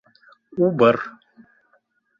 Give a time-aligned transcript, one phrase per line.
[0.65, 0.97] Убыр!